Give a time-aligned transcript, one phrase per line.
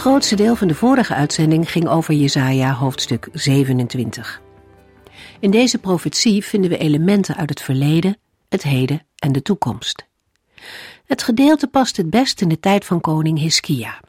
[0.00, 4.40] Grootste deel van de vorige uitzending ging over Jesaja hoofdstuk 27.
[5.40, 8.16] In deze profetie vinden we elementen uit het verleden,
[8.48, 10.06] het heden en de toekomst.
[11.04, 14.00] Het gedeelte past het best in de tijd van koning Hiskia.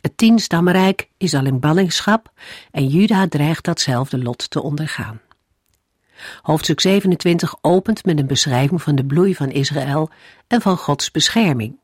[0.00, 2.32] Het tienstammenrijk is al in ballingschap
[2.70, 5.20] en Juda dreigt datzelfde lot te ondergaan.
[6.42, 10.10] Hoofdstuk 27 opent met een beschrijving van de bloei van Israël
[10.46, 11.82] en van Gods bescherming.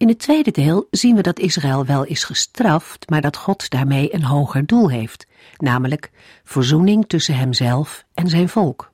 [0.00, 4.14] In het tweede deel zien we dat Israël wel is gestraft, maar dat God daarmee
[4.14, 6.10] een hoger doel heeft, namelijk
[6.44, 8.92] verzoening tussen hemzelf en zijn volk.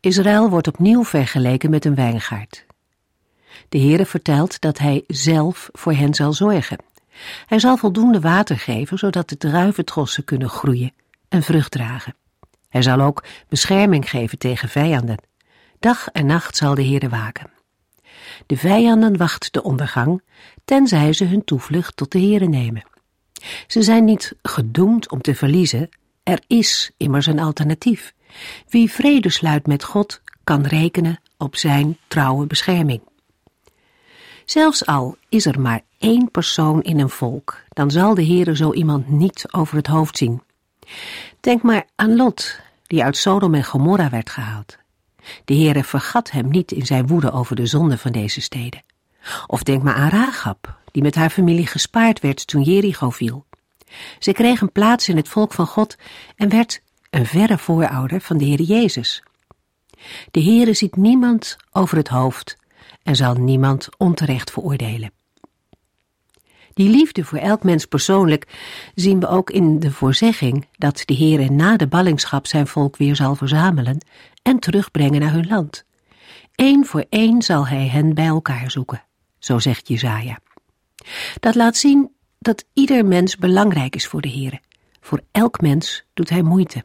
[0.00, 2.66] Israël wordt opnieuw vergeleken met een wijngaard.
[3.68, 6.78] De Heere vertelt dat hij zelf voor hen zal zorgen.
[7.46, 10.92] Hij zal voldoende water geven, zodat de druiventrossen kunnen groeien
[11.28, 12.14] en vrucht dragen.
[12.68, 15.22] Hij zal ook bescherming geven tegen vijanden.
[15.78, 17.54] Dag en nacht zal de Heere waken.
[18.46, 20.22] De vijanden wachten de ondergang,
[20.64, 22.84] tenzij ze hun toevlucht tot de Heere nemen.
[23.66, 25.88] Ze zijn niet gedoemd om te verliezen,
[26.22, 28.14] er is immers een alternatief.
[28.68, 33.00] Wie vrede sluit met God, kan rekenen op zijn trouwe bescherming.
[34.44, 38.72] Zelfs al is er maar één persoon in een volk, dan zal de Heere zo
[38.72, 40.42] iemand niet over het hoofd zien.
[41.40, 44.76] Denk maar aan Lot, die uit Sodom en Gomorra werd gehaald.
[45.44, 48.82] De Heere vergat hem niet in zijn woede over de zonde van deze steden.
[49.46, 53.46] Of denk maar aan Rahab, die met haar familie gespaard werd toen Jericho viel.
[54.18, 55.96] Ze kreeg een plaats in het volk van God
[56.36, 59.22] en werd een verre voorouder van de Heer Jezus.
[60.30, 62.56] De Heere ziet niemand over het hoofd
[63.02, 65.10] en zal niemand onterecht veroordelen.
[66.74, 68.46] Die liefde voor elk mens persoonlijk
[68.94, 73.16] zien we ook in de voorzegging dat de Heere na de ballingschap zijn volk weer
[73.16, 73.98] zal verzamelen
[74.46, 75.84] en terugbrengen naar hun land.
[76.54, 79.04] Eén voor één zal hij hen bij elkaar zoeken,
[79.38, 80.38] zo zegt Jezaja.
[81.40, 84.60] Dat laat zien dat ieder mens belangrijk is voor de Heere.
[85.00, 86.82] Voor elk mens doet hij moeite.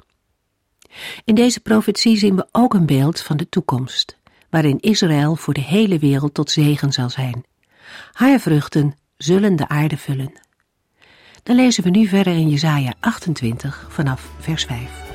[1.23, 4.17] In deze profetie zien we ook een beeld van de toekomst,
[4.49, 7.43] waarin Israël voor de hele wereld tot zegen zal zijn.
[8.11, 10.31] Haar vruchten zullen de aarde vullen.
[11.43, 15.10] Dan lezen we nu verder in Jesaja 28 vanaf vers 5.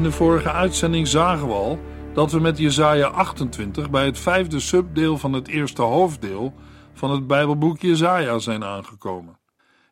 [0.00, 1.78] In de vorige uitzending zagen we al
[2.12, 6.54] dat we met Jesaja 28 bij het vijfde subdeel van het eerste hoofddeel
[6.92, 9.38] van het Bijbelboek Jesaja zijn aangekomen.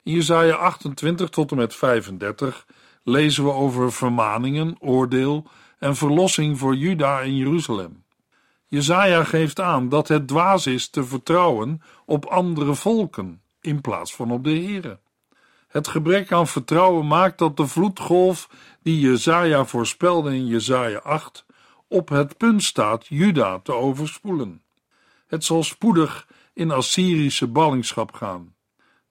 [0.03, 2.67] In Jesaja 28 tot en met 35
[3.03, 5.47] lezen we over vermaningen, oordeel
[5.79, 8.05] en verlossing voor Juda en Jeruzalem.
[8.67, 14.31] Jesaja geeft aan dat het dwaas is te vertrouwen op andere volken in plaats van
[14.31, 14.99] op de Here.
[15.69, 18.49] Het gebrek aan vertrouwen maakt dat de vloedgolf
[18.89, 21.47] die Jezaja voorspelde in Jezaja 8
[21.89, 24.63] op het punt staat Juda te overspoelen.
[25.27, 28.55] Het zal spoedig in Assyrische ballingschap gaan.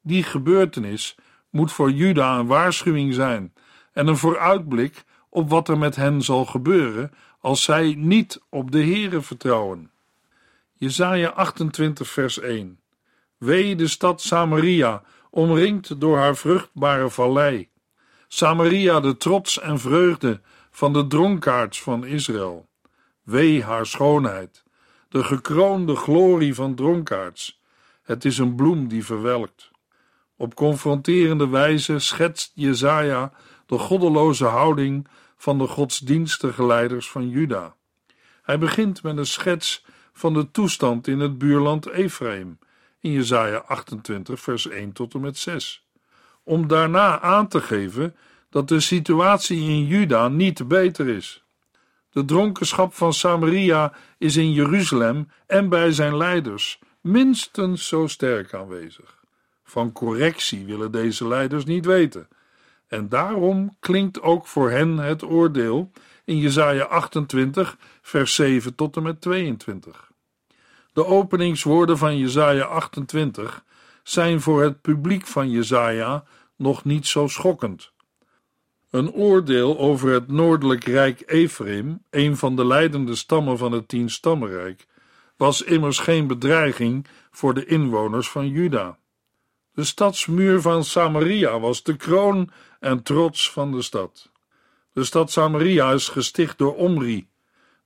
[0.02, 1.16] Die gebeurtenis
[1.50, 3.54] moet voor Juda een waarschuwing zijn
[3.94, 8.84] en een vooruitblik op wat er met hen zal gebeuren als zij niet op de
[8.86, 9.92] Here vertrouwen.
[10.74, 12.80] Jesaja 28 vers 1
[13.38, 17.70] Wee de stad Samaria omringd door haar vruchtbare vallei.
[18.28, 20.42] Samaria, de trots en vreugde
[20.72, 22.68] van de dronkaards van Israël.
[23.24, 24.64] Wee haar schoonheid,
[25.10, 27.62] de gekroonde glorie van dronkaards.
[28.04, 29.72] Het is een bloem die verwelkt.
[30.36, 33.32] Op confronterende wijze schetst Jezaja
[33.66, 35.08] de goddeloze houding
[35.38, 37.76] van de godsdienstige leiders van Juda.
[38.42, 42.60] Hij begint met een schets van de toestand in het buurland Ephraim
[43.00, 45.87] in Jesaja 28 vers 1 tot en met 6.
[46.48, 48.16] Om daarna aan te geven
[48.50, 51.44] dat de situatie in Juda niet beter is.
[52.12, 59.24] De dronkenschap van Samaria is in Jeruzalem en bij zijn leiders minstens zo sterk aanwezig.
[59.64, 62.28] Van correctie willen deze leiders niet weten.
[62.88, 65.92] En daarom klinkt ook voor hen het oordeel
[66.26, 70.12] in Jesaja 28, vers 7 tot en met 22.
[70.94, 73.66] De openingswoorden van Jesaja 28
[74.08, 76.24] zijn voor het publiek van Jesaja
[76.56, 77.92] nog niet zo schokkend.
[78.90, 84.88] Een oordeel over het noordelijk rijk Ephraim, een van de leidende stammen van het tienstammenrijk,
[85.38, 88.98] was immers geen bedreiging voor de inwoners van Juda.
[89.74, 92.50] De stadsmuur van Samaria was de kroon
[92.80, 94.32] en trots van de stad.
[94.94, 97.28] De stad Samaria is gesticht door Omri.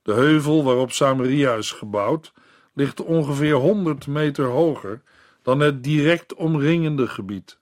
[0.02, 2.32] De heuvel waarop Samaria is gebouwd
[2.72, 5.02] ligt ongeveer 100 meter hoger
[5.42, 7.58] dan het direct omringende gebied.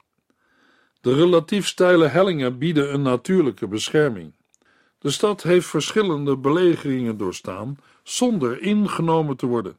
[1.00, 4.32] De relatief steile hellingen bieden een natuurlijke bescherming.
[4.98, 9.76] De stad heeft verschillende belegeringen doorstaan zonder ingenomen te worden.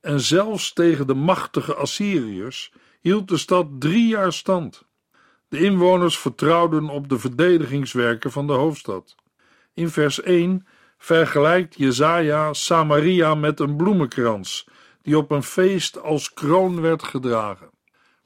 [0.00, 4.84] En zelfs tegen de machtige Assyriërs hield de stad drie jaar stand.
[5.48, 9.14] De inwoners vertrouwden op de verdedigingswerken van de hoofdstad.
[9.74, 10.66] In vers 1
[10.98, 14.66] vergelijkt Jezaja Samaria met een bloemenkrans
[15.08, 17.70] die op een feest als kroon werd gedragen.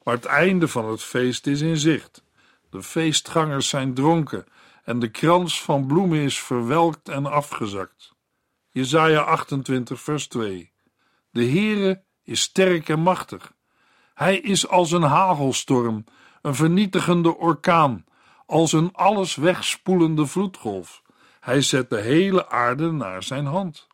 [0.03, 2.23] Maar het einde van het feest is in zicht.
[2.69, 4.45] De feestgangers zijn dronken
[4.83, 8.13] en de krans van bloemen is verwelkt en afgezakt.
[8.71, 10.71] Jezaja 28 vers 2
[11.29, 13.53] De Heere is sterk en machtig.
[14.13, 16.03] Hij is als een hagelstorm,
[16.41, 18.05] een vernietigende orkaan,
[18.45, 21.01] als een alles wegspoelende vloedgolf.
[21.39, 23.87] Hij zet de hele aarde naar zijn hand.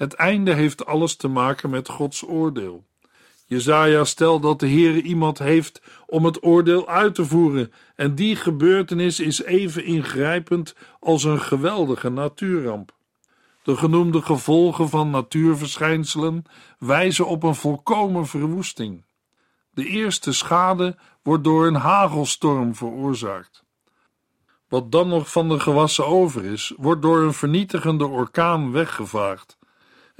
[0.00, 2.84] Het einde heeft alles te maken met Gods oordeel.
[3.46, 8.36] Jezaja stelt dat de Heere iemand heeft om het oordeel uit te voeren en die
[8.36, 12.94] gebeurtenis is even ingrijpend als een geweldige natuurramp.
[13.62, 16.44] De genoemde gevolgen van natuurverschijnselen
[16.78, 19.04] wijzen op een volkomen verwoesting.
[19.70, 23.64] De eerste schade wordt door een hagelstorm veroorzaakt.
[24.68, 29.58] Wat dan nog van de gewassen over is, wordt door een vernietigende orkaan weggevaagd.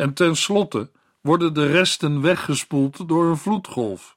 [0.01, 4.17] En tenslotte worden de resten weggespoeld door een vloedgolf,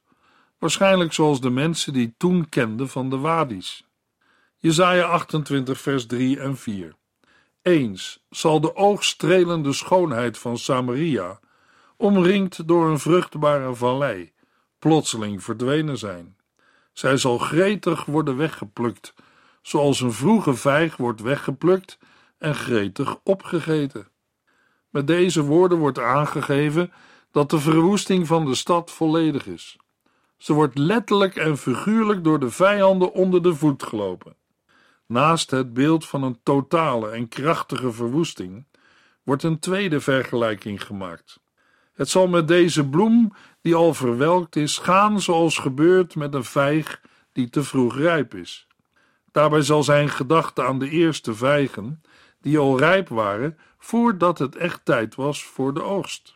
[0.59, 3.87] waarschijnlijk zoals de mensen die toen kenden van de wadis.
[4.57, 6.95] Jesaja 28 vers 3 en 4
[7.61, 11.39] Eens zal de oogstrelende schoonheid van Samaria,
[11.97, 14.31] omringd door een vruchtbare vallei,
[14.79, 16.37] plotseling verdwenen zijn.
[16.93, 19.13] Zij zal gretig worden weggeplukt,
[19.61, 21.97] zoals een vroege vijg wordt weggeplukt
[22.37, 24.11] en gretig opgegeten.
[24.93, 26.91] Met deze woorden wordt aangegeven
[27.31, 29.77] dat de verwoesting van de stad volledig is.
[30.37, 34.35] Ze wordt letterlijk en figuurlijk door de vijanden onder de voet gelopen.
[35.07, 38.65] Naast het beeld van een totale en krachtige verwoesting
[39.23, 41.39] wordt een tweede vergelijking gemaakt.
[41.93, 47.01] Het zal met deze bloem, die al verwelkt is, gaan zoals gebeurt met een vijg
[47.31, 48.67] die te vroeg rijp is.
[49.31, 52.01] Daarbij zal zijn gedachte aan de eerste vijgen,
[52.43, 56.35] die al rijp waren voordat het echt tijd was voor de oogst.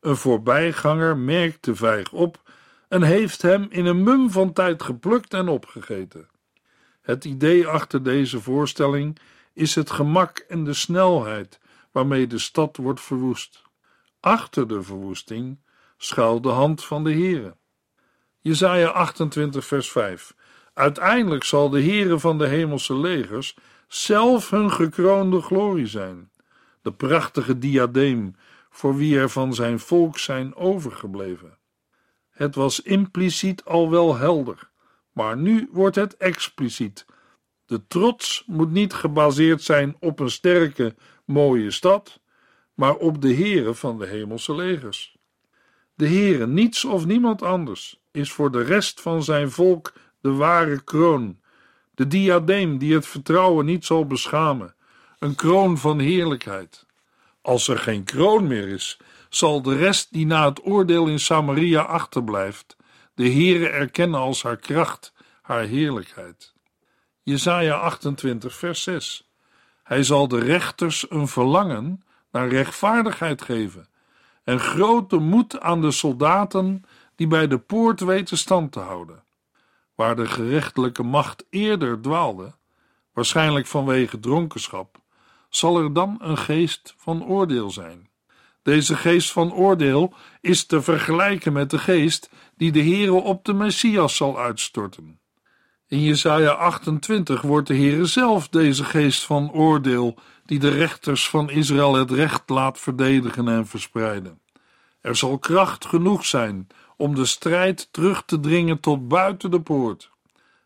[0.00, 2.40] Een voorbijganger merkt de vijg op
[2.88, 6.28] en heeft hem in een mum van tijd geplukt en opgegeten.
[7.00, 9.18] Het idee achter deze voorstelling
[9.52, 13.62] is het gemak en de snelheid waarmee de stad wordt verwoest.
[14.20, 15.58] Achter de verwoesting
[15.96, 17.56] schuilt de hand van de Heere.
[18.40, 20.34] Jesaja 28 vers 5
[20.74, 23.56] Uiteindelijk zal de Heere van de hemelse legers
[23.94, 26.30] zelf hun gekroonde glorie zijn,
[26.82, 28.34] de prachtige diadeem
[28.70, 31.58] voor wie er van zijn volk zijn overgebleven.
[32.30, 34.70] Het was impliciet al wel helder,
[35.12, 37.06] maar nu wordt het expliciet.
[37.66, 40.94] De trots moet niet gebaseerd zijn op een sterke,
[41.24, 42.20] mooie stad,
[42.74, 45.16] maar op de Heere van de hemelse legers.
[45.94, 50.82] De Heere, niets of niemand anders, is voor de rest van zijn volk de ware
[50.84, 51.40] kroon,
[51.94, 54.74] de diadeem die het vertrouwen niet zal beschamen,
[55.18, 56.86] een kroon van heerlijkheid.
[57.42, 61.82] Als er geen kroon meer is, zal de rest die na het oordeel in Samaria
[61.82, 62.76] achterblijft,
[63.14, 66.54] de Heere erkennen als haar kracht, haar heerlijkheid.
[67.22, 69.30] Jesaja 28 vers 6
[69.82, 73.88] Hij zal de rechters een verlangen naar rechtvaardigheid geven
[74.44, 76.84] en grote moed aan de soldaten
[77.16, 79.22] die bij de poort weten stand te houden.
[79.94, 82.54] Waar de gerechtelijke macht eerder dwaalde,
[83.12, 85.00] waarschijnlijk vanwege dronkenschap,
[85.48, 88.10] zal er dan een geest van oordeel zijn.
[88.62, 93.52] Deze geest van oordeel is te vergelijken met de geest die de Heere op de
[93.52, 95.20] Messias zal uitstorten.
[95.88, 101.50] In Jesaja 28 wordt de Heere zelf deze geest van oordeel, die de rechters van
[101.50, 104.40] Israël het recht laat verdedigen en verspreiden.
[105.00, 106.66] Er zal kracht genoeg zijn
[107.02, 110.10] om de strijd terug te dringen tot buiten de poort.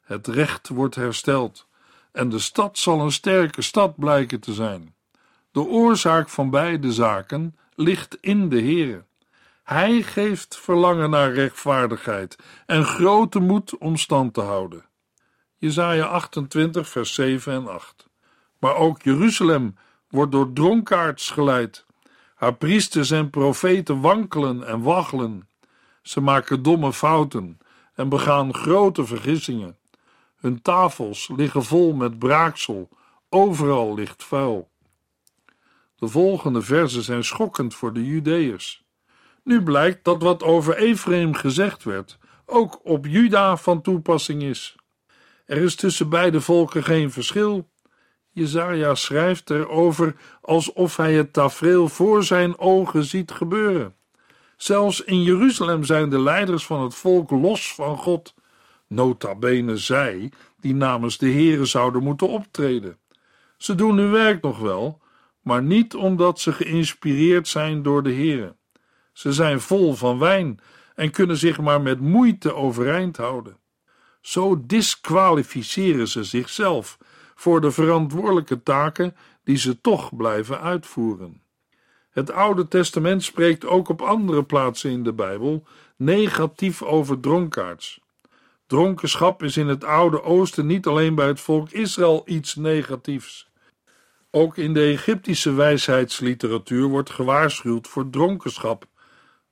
[0.02, 1.66] Het recht wordt hersteld
[2.12, 4.94] en de stad zal een sterke stad blijken te zijn.
[5.50, 9.04] De oorzaak van beide zaken ligt in de Heere.
[9.62, 14.84] Hij geeft verlangen naar rechtvaardigheid en grote moed om stand te houden.
[15.56, 18.08] Jesaja 28 vers 7 en 8
[18.58, 19.76] Maar ook Jeruzalem
[20.08, 21.86] wordt door dronkaards geleid.
[22.34, 25.48] Haar priesters en profeten wankelen en waggelen.
[26.06, 27.58] Ze maken domme fouten
[27.94, 29.76] en begaan grote vergissingen.
[30.36, 32.88] Hun tafels liggen vol met braaksel,
[33.28, 34.70] overal ligt vuil.
[35.96, 38.84] De volgende verzen zijn schokkend voor de Judeërs.
[39.42, 44.76] Nu blijkt dat wat over Ephraim gezegd werd, ook op Juda van toepassing is.
[45.46, 47.68] Er is tussen beide volken geen verschil.
[48.30, 53.95] Jezaja schrijft erover alsof hij het tafereel voor zijn ogen ziet gebeuren.
[54.56, 58.34] Zelfs in Jeruzalem zijn de leiders van het volk los van God.
[58.88, 62.98] Nota bene zij die namens de Here zouden moeten optreden.
[63.56, 65.00] Ze doen hun werk nog wel,
[65.40, 68.56] maar niet omdat ze geïnspireerd zijn door de Here.
[69.12, 70.60] Ze zijn vol van wijn
[70.94, 73.58] en kunnen zich maar met moeite overeind houden.
[74.20, 76.98] Zo disqualificeren ze zichzelf
[77.34, 81.42] voor de verantwoordelijke taken die ze toch blijven uitvoeren.
[82.16, 85.64] Het Oude Testament spreekt ook op andere plaatsen in de Bijbel
[85.96, 88.00] negatief over dronkaards.
[88.66, 93.48] Dronkenschap is in het Oude Oosten niet alleen bij het volk Israël iets negatiefs.
[94.30, 98.86] Ook in de Egyptische wijsheidsliteratuur wordt gewaarschuwd voor dronkenschap,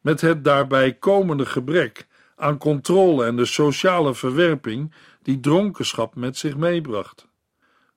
[0.00, 2.06] met het daarbij komende gebrek
[2.37, 4.92] aan controle en de sociale verwerping
[5.23, 7.26] die dronkenschap met zich meebracht.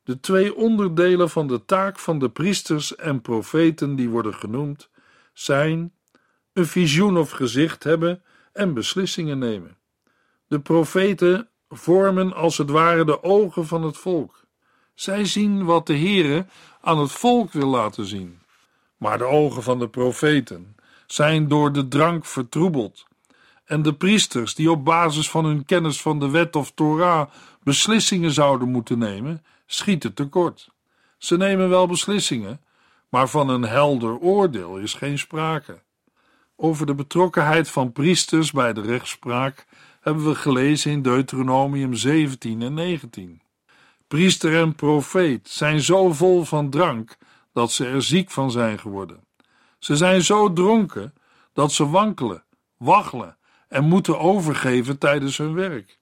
[0.07, 4.89] De twee onderdelen van de taak van de priesters en profeten die worden genoemd
[5.33, 5.93] zijn
[6.53, 8.23] een visioen of gezicht hebben
[8.53, 9.77] en beslissingen nemen.
[10.47, 14.43] De profeten vormen als het ware de ogen van het volk.
[14.93, 16.45] Zij zien wat de Heere
[16.81, 18.39] aan het volk wil laten zien.
[18.97, 20.75] Maar de ogen van de profeten
[21.07, 23.05] zijn door de drank vertroebeld.
[23.65, 27.29] En de priesters, die op basis van hun kennis van de wet of Torah
[27.63, 30.69] beslissingen zouden moeten nemen, schieten tekort.
[31.17, 32.61] Ze nemen wel beslissingen,
[33.09, 35.81] maar van een helder oordeel is geen sprake.
[36.55, 39.65] Over de betrokkenheid van priesters bij de rechtspraak
[40.01, 43.41] hebben we gelezen in Deuteronomium 17 en 19.
[44.07, 47.17] Priester en profeet zijn zo vol van drank
[47.53, 49.23] dat ze er ziek van zijn geworden.
[49.79, 51.13] Ze zijn zo dronken
[51.53, 52.43] dat ze wankelen,
[52.77, 55.96] waggelen en moeten overgeven tijdens hun werk.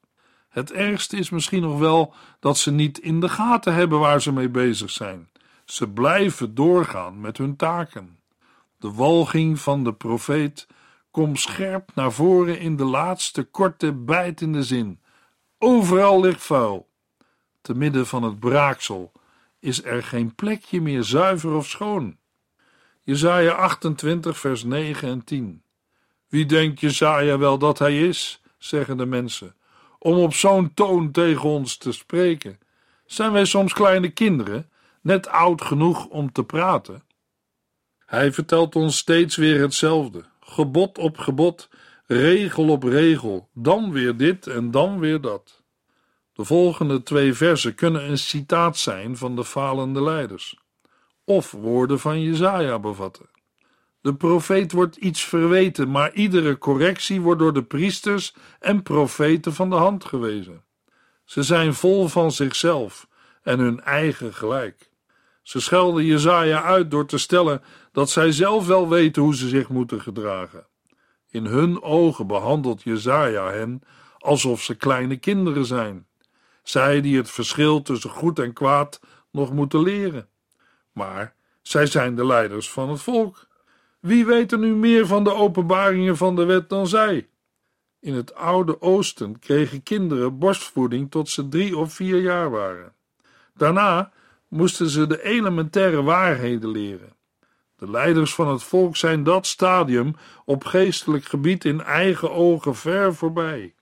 [0.56, 4.32] Het ergste is misschien nog wel dat ze niet in de gaten hebben waar ze
[4.32, 5.30] mee bezig zijn.
[5.66, 8.20] Ze blijven doorgaan met hun taken.
[8.78, 10.68] De walging van de profeet
[11.12, 15.00] komt scherp naar voren in de laatste korte bijtende zin.
[15.58, 16.90] Overal ligt vuil.
[17.62, 19.12] Te midden van het braaksel
[19.60, 22.18] is er geen plekje meer zuiver of schoon.
[23.02, 25.64] Jesaja 28 vers 9 en 10
[26.28, 29.56] Wie denkt Jesaja wel dat hij is, zeggen de mensen,
[30.06, 32.60] om op zo'n toon tegen ons te spreken?
[33.06, 34.70] Zijn wij soms kleine kinderen,
[35.02, 37.04] net oud genoeg om te praten?
[38.06, 41.70] Hij vertelt ons steeds weer hetzelfde, gebod op gebod,
[42.06, 45.64] regel op regel, dan weer dit en dan weer dat.
[46.34, 50.60] De volgende twee versen kunnen een citaat zijn van de falende leiders,
[51.24, 53.30] of woorden van Jezaja bevatten.
[54.06, 59.70] De profeet wordt iets verweten, maar iedere correctie wordt door de priesters en profeten van
[59.70, 60.64] de hand gewezen.
[61.24, 63.08] Ze zijn vol van zichzelf
[63.44, 64.90] en hun eigen gelijk.
[65.42, 69.70] Ze schelden Jezaja uit door te stellen dat zij zelf wel weten hoe ze zich
[69.70, 70.66] moeten gedragen.
[71.30, 73.82] In hun ogen behandelt Jezaja hen
[74.18, 76.08] alsof ze kleine kinderen zijn.
[76.64, 79.00] Zij die het verschil tussen goed en kwaad
[79.32, 80.28] nog moeten leren.
[80.92, 83.48] Maar zij zijn de leiders van het volk.
[84.06, 87.28] Wie weet er nu meer van de openbaringen van de wet dan zij?
[88.00, 92.94] In het oude Oosten kregen kinderen borstvoeding tot ze drie of vier jaar waren.
[93.54, 94.12] Daarna
[94.48, 97.16] moesten ze de elementaire waarheden leren.
[97.76, 103.16] De leiders van het volk zijn dat stadium op geestelijk gebied in eigen ogen ver
[103.16, 103.74] voorbij.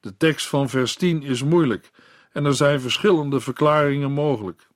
[0.00, 1.90] De tekst van vers 10 is moeilijk
[2.32, 4.68] en er zijn verschillende verklaringen mogelijk.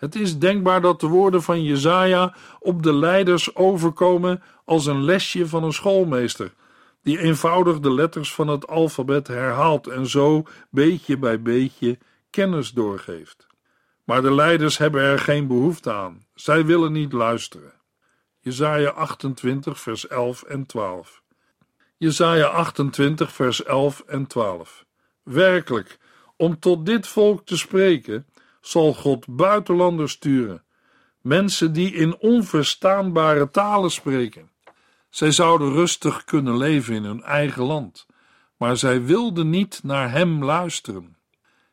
[0.00, 5.48] Het is denkbaar dat de woorden van Jezaja op de leiders overkomen als een lesje
[5.48, 6.52] van een schoolmeester,
[7.02, 11.98] die eenvoudig de letters van het alfabet herhaalt en zo beetje bij beetje
[12.30, 13.46] kennis doorgeeft.
[14.04, 16.26] Maar de leiders hebben er geen behoefte aan.
[16.34, 17.72] Zij willen niet luisteren.
[18.38, 21.22] Jesaja 28 vers 11 en 12.
[21.96, 24.84] Jesaja 28 vers 11 en 12.
[25.22, 25.98] Werkelijk,
[26.36, 28.26] om tot dit volk te spreken,
[28.60, 30.62] zal God buitenlanders sturen,
[31.20, 34.50] mensen die in onverstaanbare talen spreken.
[35.08, 38.06] Zij zouden rustig kunnen leven in hun eigen land,
[38.56, 41.16] maar zij wilden niet naar hem luisteren.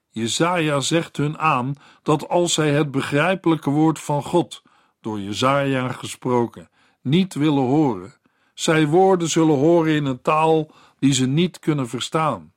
[0.10, 4.62] Jezaja zegt hun aan dat als zij het begrijpelijke woord van God,
[5.02, 6.70] door Jezaja gesproken,
[7.02, 8.14] niet willen horen,
[8.54, 12.54] zij woorden zullen horen in een taal die ze niet kunnen verstaan.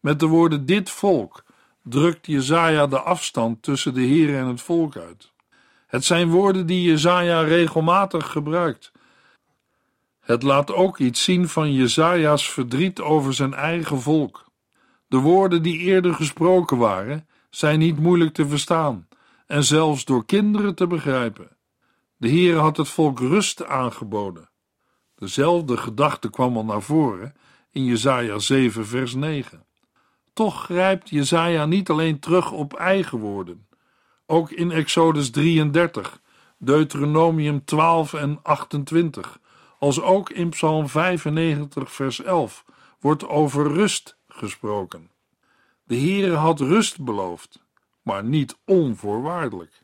[0.00, 1.44] Met de woorden dit volk
[1.88, 5.32] drukt Jezaja de afstand tussen de Heer en het volk uit.
[5.86, 8.92] Het zijn woorden die Jezaja regelmatig gebruikt.
[10.20, 14.44] Het laat ook iets zien van Jezaja's verdriet over zijn eigen volk.
[15.08, 19.08] De woorden die eerder gesproken waren, zijn niet moeilijk te verstaan
[19.46, 21.56] en zelfs door kinderen te begrijpen.
[22.16, 24.50] De Heer had het volk rust aangeboden.
[25.14, 27.34] Dezelfde gedachte kwam al naar voren
[27.70, 29.65] in Jesaja 7 vers 9.
[30.36, 33.66] Toch grijpt Jesaja niet alleen terug op eigen woorden.
[34.26, 36.20] Ook in Exodus 33,
[36.58, 39.38] Deuteronomium 12 en 28,
[39.78, 42.64] als ook in Psalm 95 vers 11
[43.00, 45.10] wordt over rust gesproken.
[45.84, 47.62] De Heere had rust beloofd,
[48.02, 49.82] maar niet onvoorwaardelijk.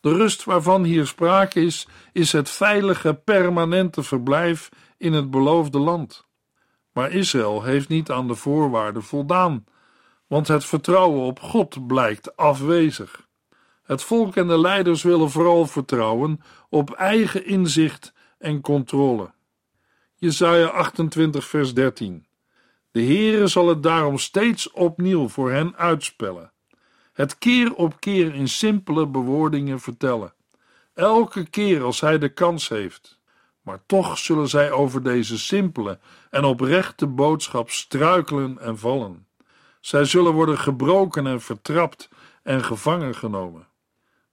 [0.00, 6.26] De rust waarvan hier sprake is, is het veilige, permanente verblijf in het beloofde land.
[6.92, 9.64] Maar Israël heeft niet aan de voorwaarden voldaan,
[10.32, 13.28] want het vertrouwen op God blijkt afwezig.
[13.82, 19.30] Het volk en de leiders willen vooral vertrouwen op eigen inzicht en controle.
[20.16, 22.26] Jesaja 28 vers 13
[22.90, 26.52] De Heere zal het daarom steeds opnieuw voor hen uitspellen
[27.12, 30.34] het keer op keer in simpele bewoordingen vertellen.
[30.94, 33.20] Elke keer als hij de kans heeft.
[33.62, 35.98] Maar toch zullen zij over deze simpele
[36.30, 39.26] en oprechte boodschap struikelen en vallen.
[39.82, 42.08] Zij zullen worden gebroken en vertrapt
[42.42, 43.66] en gevangen genomen.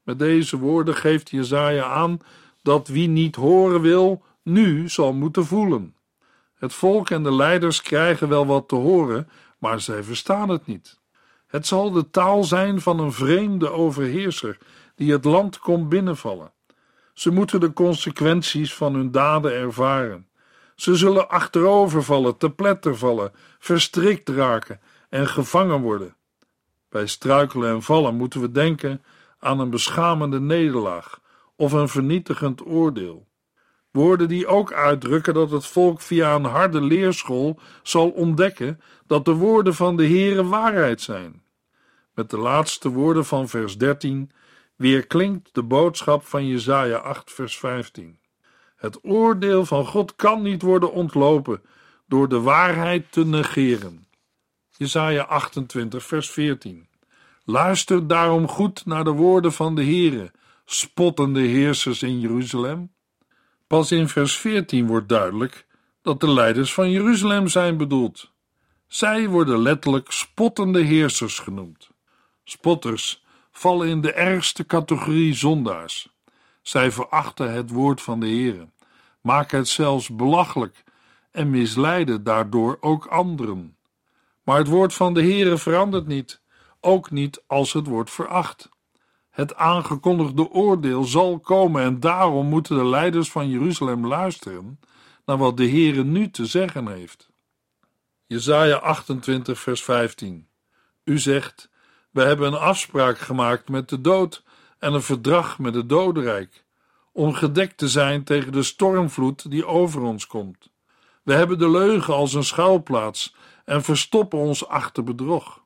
[0.03, 2.19] Met deze woorden geeft Jezaja aan
[2.61, 5.95] dat wie niet horen wil, nu zal moeten voelen.
[6.55, 10.99] Het volk en de leiders krijgen wel wat te horen, maar zij verstaan het niet.
[11.47, 14.57] Het zal de taal zijn van een vreemde overheerser
[14.95, 16.51] die het land komt binnenvallen.
[17.13, 20.27] Ze moeten de consequenties van hun daden ervaren.
[20.75, 26.15] Ze zullen achterovervallen, te pletter vallen, verstrikt raken en gevangen worden.
[26.89, 29.03] Bij struikelen en vallen moeten we denken
[29.39, 31.21] aan een beschamende nederlaag
[31.55, 33.27] of een vernietigend oordeel.
[33.91, 39.33] Woorden die ook uitdrukken dat het volk via een harde leerschool zal ontdekken dat de
[39.33, 41.43] woorden van de Heere waarheid zijn.
[42.13, 44.31] Met de laatste woorden van vers 13
[44.75, 48.19] weerklinkt de boodschap van Jesaja 8 vers 15.
[48.75, 51.61] Het oordeel van God kan niet worden ontlopen
[52.07, 54.07] door de waarheid te negeren.
[54.79, 56.87] Jesaja 28 vers 14.
[57.45, 60.31] Luister daarom goed naar de woorden van de Heere,
[60.65, 62.91] spottende heersers in Jeruzalem.
[63.67, 65.65] Pas in vers 14 wordt duidelijk
[66.01, 68.31] dat de leiders van Jeruzalem zijn bedoeld.
[68.87, 71.89] Zij worden letterlijk spottende heersers genoemd.
[72.43, 76.09] Spotters vallen in de ergste categorie zondaars.
[76.61, 78.69] Zij verachten het woord van de Heere,
[79.21, 80.83] maken het zelfs belachelijk
[81.31, 83.77] en misleiden daardoor ook anderen.
[84.49, 86.41] Maar het woord van de Heere verandert niet,
[86.79, 88.69] ook niet als het wordt veracht.
[89.29, 94.79] Het aangekondigde oordeel zal komen en daarom moeten de leiders van Jeruzalem luisteren
[95.25, 97.29] naar wat de Heere nu te zeggen heeft.
[98.25, 100.47] Jesaja 28 vers 15
[101.03, 101.69] U zegt,
[102.11, 104.43] we hebben een afspraak gemaakt met de dood
[104.79, 106.65] en een verdrag met het dodenrijk,
[107.11, 110.69] om gedekt te zijn tegen de stormvloed die over ons komt.
[111.23, 113.33] We hebben de leugen als een schuilplaats
[113.69, 115.63] en verstoppen ons achter bedrog.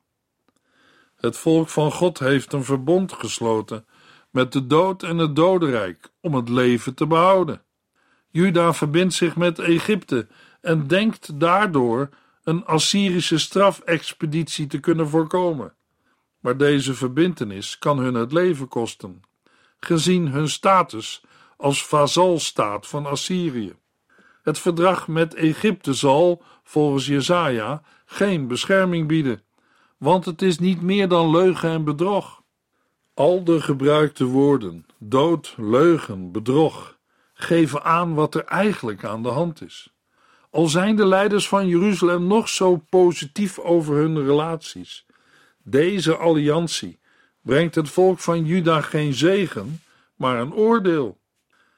[1.16, 3.86] Het volk van God heeft een verbond gesloten
[4.30, 7.62] met de dood en het dodenrijk om het leven te behouden.
[8.28, 10.26] Juda verbindt zich met Egypte
[10.60, 12.08] en denkt daardoor
[12.42, 15.74] een Assyrische strafexpeditie te kunnen voorkomen
[16.44, 19.22] maar deze verbintenis kan hun het leven kosten,
[19.80, 21.22] gezien hun status
[21.56, 23.74] als vazalstaat van Assyrië.
[24.44, 29.42] Het verdrag met Egypte zal, volgens Jesaja, geen bescherming bieden,
[29.98, 32.42] want het is niet meer dan leugen en bedrog.
[33.14, 36.98] Al de gebruikte woorden, dood, leugen, bedrog,
[37.34, 39.92] geven aan wat er eigenlijk aan de hand is.
[40.50, 45.06] Al zijn de leiders van Jeruzalem nog zo positief over hun relaties,
[45.62, 46.98] deze alliantie
[47.40, 49.82] brengt het volk van Juda geen zegen,
[50.14, 51.18] maar een oordeel.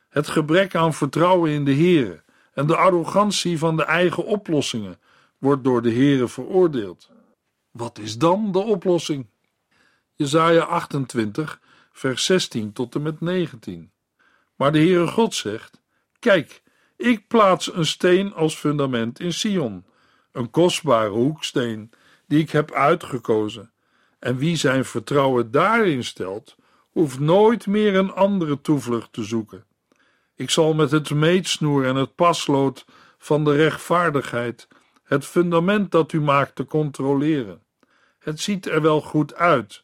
[0.08, 2.24] Het gebrek aan vertrouwen in de Here
[2.56, 4.98] en de arrogantie van de eigen oplossingen
[5.38, 7.10] wordt door de Here veroordeeld.
[7.70, 9.26] Wat is dan de oplossing?
[10.14, 11.60] Jesaja 28,
[11.92, 13.90] vers 16 tot en met 19.
[14.54, 15.82] Maar de Heere God zegt:
[16.18, 16.62] Kijk,
[16.96, 19.84] ik plaats een steen als fundament in Sion,
[20.32, 21.90] een kostbare hoeksteen
[22.26, 23.72] die ik heb uitgekozen.
[24.18, 26.56] En wie zijn vertrouwen daarin stelt,
[26.90, 29.64] hoeft nooit meer een andere toevlucht te zoeken.
[30.36, 32.84] Ik zal met het meetsnoer en het paslood
[33.18, 34.68] van de rechtvaardigheid
[35.04, 37.62] het fundament dat u maakt te controleren.
[38.18, 39.82] Het ziet er wel goed uit,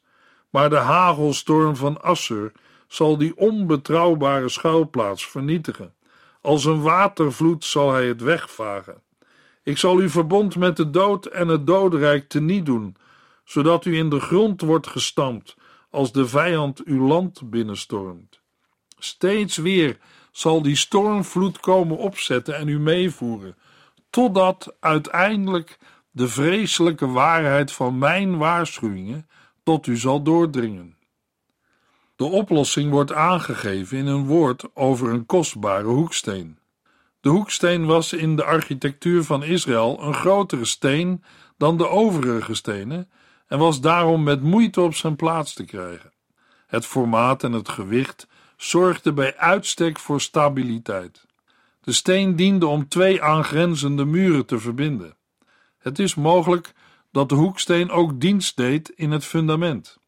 [0.51, 2.53] maar de hagelstorm van Assur
[2.87, 5.95] zal die onbetrouwbare schuilplaats vernietigen.
[6.41, 9.03] Als een watervloed zal hij het wegvagen.
[9.63, 12.97] Ik zal uw verbond met de dood en het dodenrijk teniet doen,
[13.45, 15.57] zodat u in de grond wordt gestampt
[15.91, 18.41] als de vijand uw land binnenstormt.
[18.99, 19.99] Steeds weer
[20.33, 23.57] zal die stormvloed komen opzetten en u meevoeren,
[24.11, 25.79] totdat uiteindelijk
[26.11, 29.29] de vreselijke waarheid van mijn waarschuwingen
[29.63, 30.97] tot u zal doordringen.
[32.17, 36.59] De oplossing wordt aangegeven in een woord over een kostbare hoeksteen.
[37.21, 41.25] De hoeksteen was in de architectuur van Israël een grotere steen
[41.57, 43.11] dan de overige stenen
[43.47, 46.13] en was daarom met moeite op zijn plaats te krijgen.
[46.67, 48.27] Het formaat en het gewicht
[48.63, 51.27] zorgden bij uitstek voor stabiliteit.
[51.81, 55.17] De steen diende om twee aangrenzende muren te verbinden.
[55.79, 56.73] Het is mogelijk
[57.11, 59.99] dat de hoeksteen ook dienst deed in het fundament.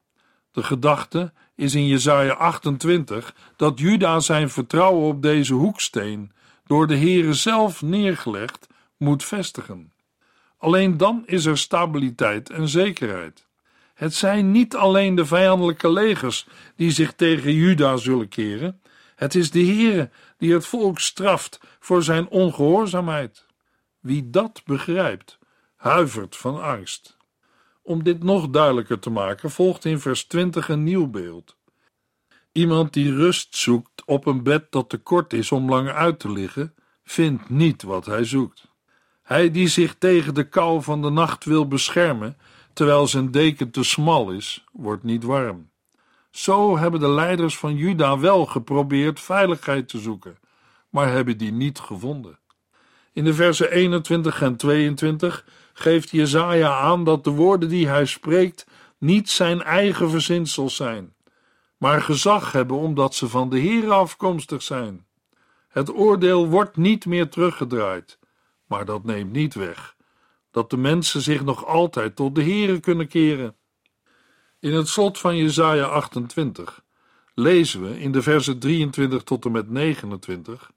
[0.51, 6.33] De gedachte is in Jesaja 28 dat Juda zijn vertrouwen op deze hoeksteen
[6.67, 9.93] door de Heere zelf neergelegd moet vestigen.
[10.59, 13.47] Alleen dan is er stabiliteit en zekerheid.
[13.95, 18.81] Het zijn niet alleen de vijandelijke legers die zich tegen Juda zullen keren,
[19.15, 23.47] het is de Heere die het volk straft voor zijn ongehoorzaamheid.
[24.01, 25.39] Wie dat begrijpt,
[25.77, 27.17] huivert van angst.
[27.83, 31.57] Om dit nog duidelijker te maken, volgt in vers 20 een nieuw beeld.
[32.53, 36.33] Iemand die rust zoekt op een bed dat te kort is om langer uit te
[36.33, 38.73] liggen, vindt niet wat hij zoekt.
[39.23, 42.37] Hij die zich tegen de kou van de nacht wil beschermen,
[42.75, 45.71] terwijl zijn deken te smal is, wordt niet warm.
[46.31, 50.39] Zo hebben de leiders van Juda wel geprobeerd veiligheid te zoeken,
[50.89, 52.39] maar hebben die niet gevonden.
[53.13, 58.67] In de versen 21 en 22 geeft Jezaja aan dat de woorden die hij spreekt
[58.99, 61.15] niet zijn eigen verzinsels zijn,
[61.77, 65.07] maar gezag hebben omdat ze van de Heer afkomstig zijn.
[65.69, 68.19] Het oordeel wordt niet meer teruggedraaid,
[68.67, 69.94] maar dat neemt niet weg
[70.55, 73.57] dat de mensen zich nog altijd tot de Heere kunnen keren.
[74.61, 76.83] In het slot van Jesaja 28
[77.35, 80.71] lezen we in de versen 23 tot en met 29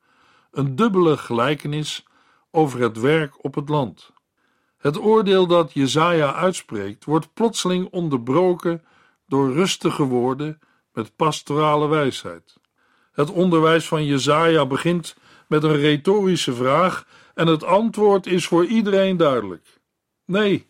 [0.51, 2.05] een dubbele gelijkenis
[2.51, 4.11] over het werk op het land.
[4.77, 8.83] Het oordeel dat Jesaja uitspreekt wordt plotseling onderbroken
[9.27, 10.59] door rustige woorden
[10.93, 12.57] met pastorale wijsheid.
[13.11, 15.15] Het onderwijs van Jesaja begint
[15.47, 17.05] met een retorische vraag
[17.37, 19.79] en het antwoord is voor iedereen duidelijk.
[20.25, 20.69] Nee,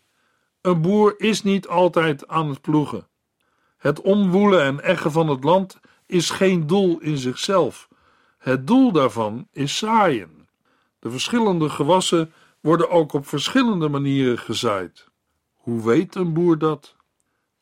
[0.60, 3.06] een boer is niet altijd aan het ploegen.
[3.76, 7.88] Het omwoelen en eggen van het land is geen doel in zichzelf.
[8.38, 10.48] Het doel daarvan is zaaien.
[10.98, 15.08] De verschillende gewassen worden ook op verschillende manieren gezaaid.
[15.54, 16.96] Hoe weet een boer dat?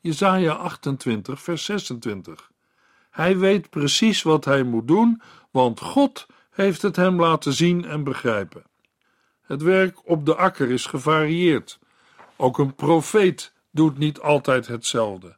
[0.01, 2.51] Jesaja 28, vers 26.
[3.11, 8.05] Hij weet precies wat hij moet doen, want God heeft het hem laten zien en
[8.05, 8.65] begrijpen.
[9.47, 11.79] Het werk op de akker is gevarieerd.
[12.37, 15.37] Ook een profeet doet niet altijd hetzelfde.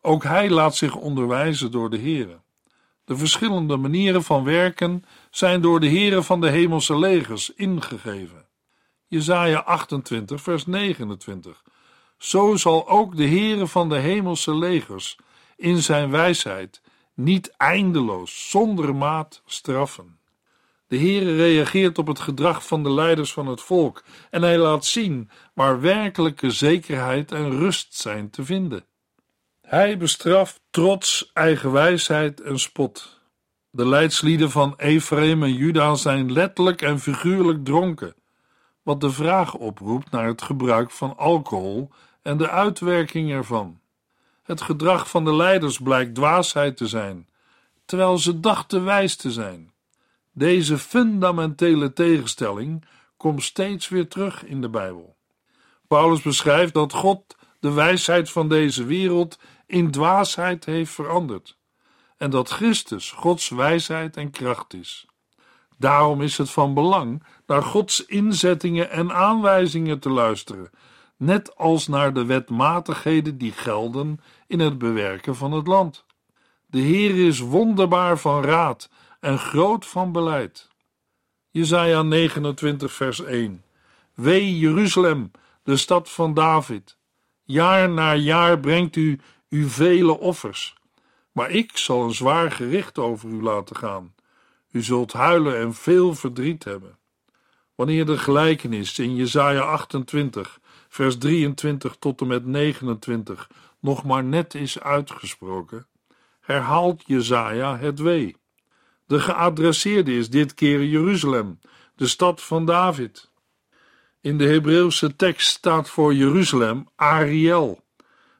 [0.00, 2.40] Ook hij laat zich onderwijzen door de Here.
[3.04, 8.46] De verschillende manieren van werken zijn door de Here van de hemelse legers ingegeven.
[9.06, 11.62] Jesaja 28 vers 29
[12.18, 15.16] Zo zal ook de Here van de hemelse legers
[15.56, 16.82] in zijn wijsheid
[17.14, 20.18] niet eindeloos, zonder maat straffen.
[20.92, 24.84] De Heere reageert op het gedrag van de leiders van het volk en hij laat
[24.84, 28.84] zien waar werkelijke zekerheid en rust zijn te vinden.
[29.60, 33.20] Hij bestraft trots, eigenwijsheid en spot.
[33.70, 38.14] De leidslieden van Ephraim en Juda zijn letterlijk en figuurlijk dronken,
[38.82, 41.90] wat de vraag oproept naar het gebruik van alcohol
[42.22, 43.80] en de uitwerking ervan.
[44.42, 47.28] Het gedrag van de leiders blijkt dwaasheid te zijn,
[47.84, 49.71] terwijl ze dachten wijs te zijn.
[50.32, 52.84] Deze fundamentele tegenstelling
[53.16, 55.16] komt steeds weer terug in de Bijbel.
[55.86, 61.60] Paulus beschrijft dat God de wijsheid van deze wereld in dwaasheid heeft veranderd
[62.22, 65.06] en dat Christus Gods wijsheid en kracht is.
[65.78, 70.70] Daarom is het van belang naar Gods inzettingen en aanwijzingen te luisteren,
[71.16, 76.04] net als naar de wetmatigheden die gelden in het bewerken van het land.
[76.66, 78.90] De Heer is wonderbaar van raad
[79.22, 80.68] en groot van beleid.
[81.50, 83.64] Jesaja 29 vers 1
[84.14, 85.30] Wee Jeruzalem,
[85.62, 86.96] de stad van David.
[87.42, 90.74] Jaar na jaar brengt u uw vele offers,
[91.32, 94.14] maar ik zal een zwaar gericht over u laten gaan.
[94.70, 96.98] U zult huilen en veel verdriet hebben.
[97.74, 104.54] Wanneer de gelijkenis in Jesaja 28, vers 23 tot en met 29 nog maar net
[104.54, 105.86] is uitgesproken,
[106.40, 108.40] herhaalt Jesaja het wee.
[109.12, 111.58] De geadresseerde is dit keer Jeruzalem,
[111.96, 113.30] de stad van David.
[114.20, 117.84] In de Hebreeuwse tekst staat voor Jeruzalem Ariel.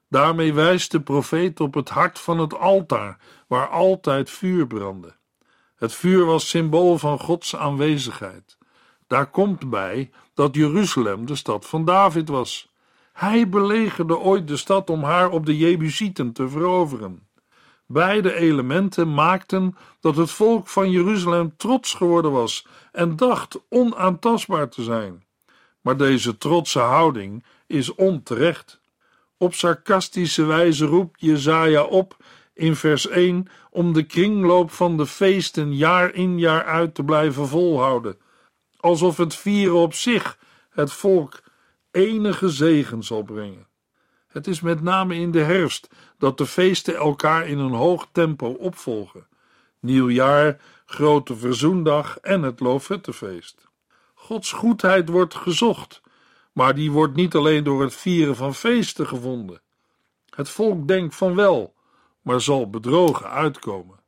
[0.09, 5.15] Daarmee wijst de profeet op het hart van het altaar, waar altijd vuur brandde.
[5.77, 8.59] Het vuur was symbool van Gods aanwezigheid.
[9.07, 12.73] Daar komt bij dat Jeruzalem de stad van David was.
[13.13, 17.27] Hij belegerde ooit de stad om haar op de Jebusieten te veroveren.
[17.93, 24.83] Beide elementen maakten dat het volk van Jeruzalem trots geworden was en dacht onaantastbaar te
[24.83, 25.25] zijn.
[25.81, 28.81] Maar deze trotse houding is onterecht.
[29.37, 32.17] Op sarcastische wijze roept Jezaja op
[32.55, 37.49] in vers 1 om de kringloop van de feesten jaar in jaar uit te blijven
[37.49, 38.17] volhouden,
[38.77, 40.39] alsof het vieren op zich
[40.71, 41.43] het volk
[41.91, 43.67] enige zegen zal brengen.
[44.33, 45.89] Het is met name in de herfst
[46.23, 49.27] dat de feesten elkaar in een hoog tempo opvolgen.
[49.81, 53.69] Nieuwjaar, grote verzoendag en het Loofhuttenfeest.
[54.15, 56.01] Gods goedheid wordt gezocht,
[56.53, 59.61] maar die wordt niet alleen door het vieren van feesten gevonden.
[60.35, 61.75] Het volk denkt van wel,
[62.21, 63.99] maar zal bedrogen uitkomen.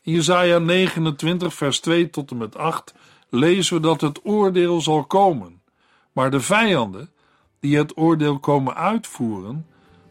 [0.00, 2.94] In Jesaja 29 vers 2 tot en met 8
[3.28, 5.62] lezen we dat het oordeel zal komen,
[6.12, 7.10] maar de vijanden
[7.60, 9.66] die het oordeel komen uitvoeren,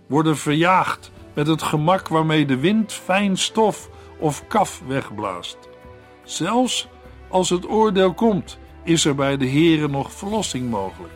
[0.07, 3.89] worden verjaagd met het gemak waarmee de wind fijn stof
[4.19, 5.57] of kaf wegblaast.
[6.23, 6.87] Zelfs
[7.29, 11.13] als het oordeel komt, is er bij de Here nog verlossing mogelijk.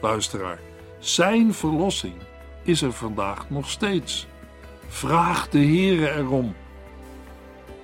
[0.00, 0.60] Luisteraar,
[0.98, 2.14] zijn verlossing
[2.62, 4.26] is er vandaag nog steeds.
[4.88, 6.54] Vraag de Here erom.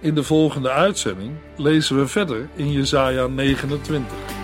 [0.00, 4.43] In de volgende uitzending lezen we verder in Jesaja 29.